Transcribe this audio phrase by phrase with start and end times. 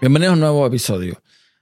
[0.00, 1.20] Bienvenidos a un nuevo episodio.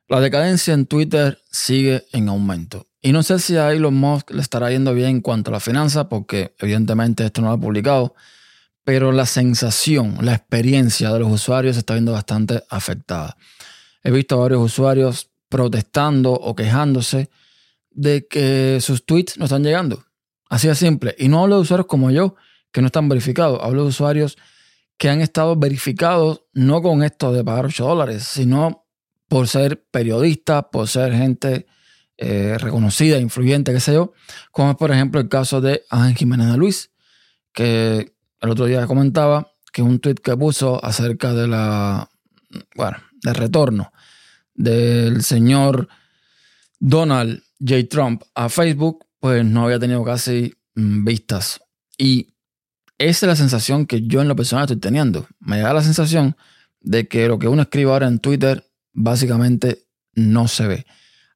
[0.09, 2.87] La decadencia en Twitter sigue en aumento.
[3.01, 5.61] Y no sé si a Elon Musk le estará yendo bien en cuanto a la
[5.61, 8.15] finanza, porque evidentemente esto no lo ha publicado,
[8.85, 13.39] pero la sensación, la experiencia de los usuarios se está viendo bastante afectada.
[14.05, 17.31] He visto varios usuarios protestando o quejándose
[17.91, 20.05] de que sus tweets no están llegando.
[20.51, 21.15] Así de simple.
[21.19, 22.35] Y no hablo de usuarios como yo,
[22.71, 23.61] que no están verificados.
[23.63, 24.37] Hablo de usuarios
[24.99, 28.87] que han estado verificados no con esto de pagar 8 dólares, sino
[29.29, 31.67] por ser periodistas, por ser gente
[32.17, 34.13] eh, reconocida, influyente, qué sé yo,
[34.51, 36.91] como es por ejemplo el caso de Ángel Jiménez de Luis,
[37.53, 42.09] que el otro día comentaba que un tweet que puso acerca de la,
[42.75, 43.93] bueno, del retorno
[44.57, 45.89] del señor
[46.79, 47.87] Donald J.
[47.89, 51.61] Trump a Facebook, pues no había tenido casi mm, vistas.
[51.99, 52.35] Y
[52.99, 55.27] esa es la sensación que yo en lo personal estoy teniendo.
[55.39, 56.37] Me da la sensación
[56.81, 60.87] de que lo que uno escribe ahora en Twitter básicamente no se ve.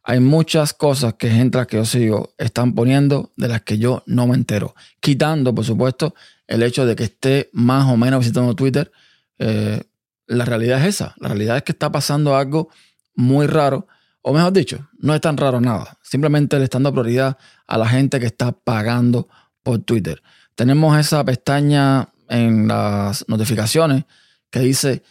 [0.03, 4.27] Hay muchas cosas que gente que yo sigo están poniendo de las que yo no
[4.27, 4.75] me entero.
[5.01, 6.15] Quitando, por supuesto,
[6.47, 8.91] el hecho de que esté más o menos visitando Twitter.
[9.39, 9.83] Eh,
[10.27, 11.15] la realidad es esa.
[11.19, 12.71] La realidad es que está pasando algo
[13.15, 13.87] muy raro.
[14.23, 15.99] O mejor dicho, no es tan raro nada.
[16.03, 19.29] Simplemente le están dando prioridad a la gente que está pagando
[19.63, 20.23] por Twitter
[20.61, 24.05] tenemos esa pestaña en las notificaciones
[24.51, 25.03] que dice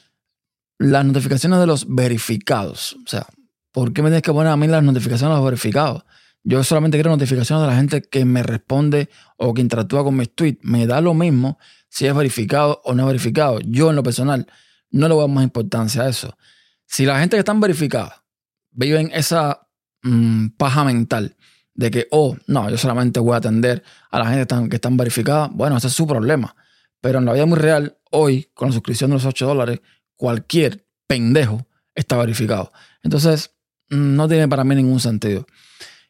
[0.78, 2.96] las notificaciones de los verificados.
[3.04, 3.26] O sea,
[3.72, 6.04] ¿por qué me tienes que poner a mí las notificaciones de los verificados?
[6.44, 10.36] Yo solamente quiero notificaciones de la gente que me responde o que interactúa con mis
[10.36, 10.60] tweets.
[10.62, 11.58] Me da lo mismo
[11.90, 13.60] si es verificado o no verificado.
[13.62, 14.46] Yo en lo personal
[14.92, 16.38] no le voy a dar más importancia a eso.
[16.86, 18.24] Si la gente que están verificada
[18.70, 19.68] viven esa
[20.04, 21.36] mm, paja mental
[21.80, 25.48] de que, oh, no, yo solamente voy a atender a la gente que están verificada,
[25.50, 26.54] bueno, ese es su problema.
[27.00, 29.80] Pero en la vida muy real, hoy, con la suscripción de los 8 dólares,
[30.18, 32.74] cualquier pendejo está verificado.
[33.02, 33.56] Entonces,
[33.92, 35.48] mm, no tiene para mí ningún sentido.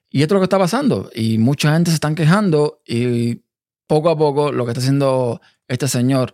[0.09, 1.12] Y esto es lo que está pasando.
[1.13, 3.44] Y mucha gente se están quejando y
[3.85, 6.34] poco a poco lo que está haciendo este señor,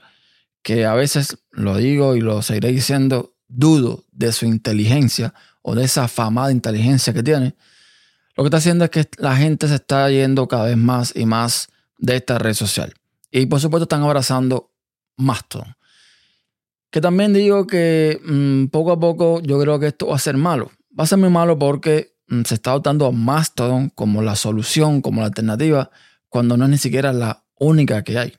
[0.63, 5.83] que a veces lo digo y lo seguiré diciendo, dudo de su inteligencia o de
[5.83, 7.55] esa famada inteligencia que tiene,
[8.35, 11.25] lo que está haciendo es que la gente se está yendo cada vez más y
[11.25, 12.93] más de esta red social.
[13.31, 14.71] Y por supuesto están abrazando
[15.17, 15.75] Mastodon.
[16.89, 20.37] Que también digo que mm, poco a poco yo creo que esto va a ser
[20.37, 20.71] malo.
[20.97, 25.01] Va a ser muy malo porque mm, se está adoptando a Mastodon como la solución,
[25.01, 25.89] como la alternativa,
[26.27, 28.33] cuando no es ni siquiera la única que hay.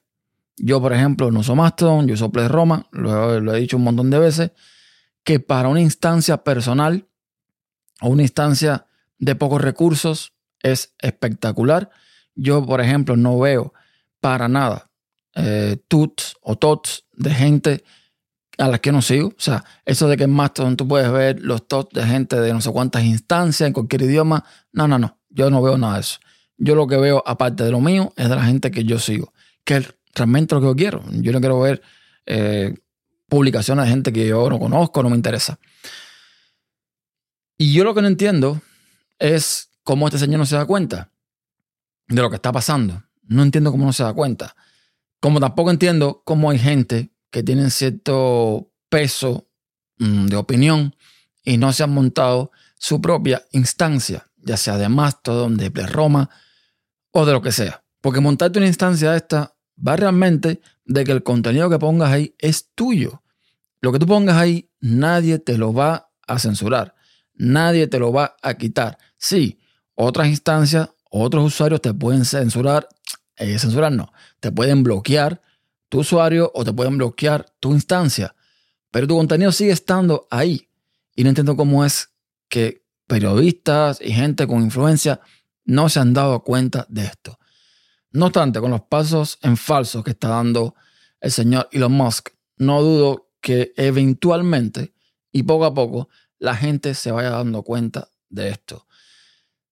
[0.58, 3.84] Yo, por ejemplo, no uso Mastodon, yo uso Play Roma, lo, lo he dicho un
[3.84, 4.52] montón de veces,
[5.22, 7.06] que para una instancia personal
[8.00, 8.86] o una instancia
[9.18, 10.32] de pocos recursos
[10.62, 11.90] es espectacular.
[12.34, 13.72] Yo, por ejemplo, no veo
[14.20, 14.90] para nada
[15.34, 17.84] eh, tuts o tots de gente
[18.58, 19.28] a las que no sigo.
[19.28, 22.52] O sea, eso de que en Mastodon tú puedes ver los tots de gente de
[22.52, 24.44] no sé cuántas instancias en cualquier idioma.
[24.72, 25.18] No, no, no.
[25.28, 26.18] Yo no veo nada de eso.
[26.56, 29.32] Yo lo que veo, aparte de lo mío, es de la gente que yo sigo.
[29.64, 31.04] Que es realmente lo que yo quiero.
[31.12, 31.82] Yo no quiero ver
[32.24, 32.74] eh,
[33.28, 35.58] publicaciones de gente que yo no conozco, no me interesa.
[37.58, 38.62] Y yo lo que no entiendo
[39.18, 41.10] es cómo este señor no se da cuenta
[42.08, 43.02] de lo que está pasando.
[43.22, 44.54] No entiendo cómo no se da cuenta.
[45.20, 49.48] Como tampoco entiendo cómo hay gente que tiene cierto peso
[49.98, 50.94] mm, de opinión
[51.44, 56.30] y no se han montado su propia instancia, ya sea de Mastodon, de Roma
[57.10, 57.82] o de lo que sea.
[58.00, 62.70] Porque montarte una instancia esta va realmente de que el contenido que pongas ahí es
[62.74, 63.22] tuyo.
[63.80, 66.94] Lo que tú pongas ahí, nadie te lo va a censurar.
[67.34, 68.98] Nadie te lo va a quitar.
[69.18, 69.58] Sí,
[69.94, 72.88] otras instancias, otros usuarios te pueden censurar,
[73.36, 75.42] eh, censurar no, te pueden bloquear
[75.88, 78.34] tu usuario o te pueden bloquear tu instancia,
[78.90, 80.68] pero tu contenido sigue estando ahí.
[81.14, 82.10] Y no entiendo cómo es
[82.48, 85.20] que periodistas y gente con influencia
[85.64, 87.38] no se han dado cuenta de esto.
[88.10, 90.74] No obstante, con los pasos en falso que está dando
[91.20, 94.94] el señor Elon Musk, no dudo que eventualmente
[95.32, 96.08] y poco a poco
[96.38, 98.86] la gente se vaya dando cuenta de esto.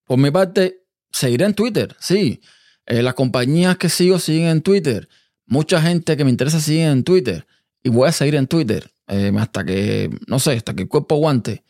[0.05, 2.41] Por mi parte, seguiré en Twitter, sí.
[2.85, 5.09] Eh, las compañías que sigo siguen en Twitter.
[5.45, 7.47] Mucha gente que me interesa sigue en Twitter.
[7.83, 11.15] Y voy a seguir en Twitter eh, hasta que, no sé, hasta que el cuerpo
[11.15, 11.63] aguante.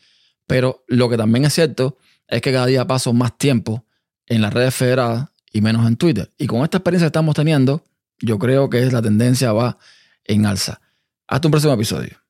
[0.46, 1.98] Pero lo que también es cierto
[2.28, 3.84] es que cada día paso más tiempo
[4.26, 6.32] en las redes federadas y menos en Twitter.
[6.38, 7.84] Y con esta experiencia que estamos teniendo,
[8.18, 9.78] yo creo que la tendencia va
[10.24, 10.80] en alza.
[11.26, 12.25] Hasta un próximo episodio.